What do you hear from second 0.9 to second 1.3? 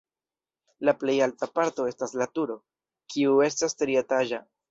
plej